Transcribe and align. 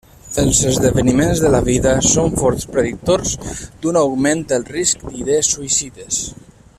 Els 0.43 0.59
esdeveniments 0.69 1.41
de 1.43 1.51
la 1.55 1.59
vida 1.67 1.91
són 2.13 2.33
forts 2.41 2.65
predictors 2.77 3.37
d'un 3.85 4.01
augment 4.05 4.45
del 4.55 4.69
risc 4.73 5.05
d'idees 5.11 5.53
suïcides. 5.59 6.23